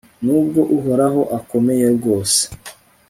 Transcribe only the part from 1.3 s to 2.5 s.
akomeye bwose